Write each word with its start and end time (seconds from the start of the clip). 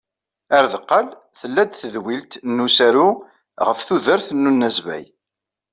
Ar 0.57 0.65
deqqal, 0.73 1.07
tella-d 1.39 1.71
tedwilt 1.73 2.31
n 2.55 2.63
usaru 2.65 3.09
ɣef 3.65 3.79
tudert 3.87 4.27
n 4.33 4.49
unazbay. 4.51 5.05